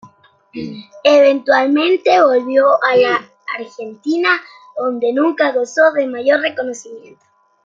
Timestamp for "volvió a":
2.23-2.95